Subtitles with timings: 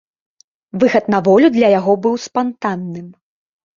[0.79, 3.07] Выхад на волю для яго быў спантанным.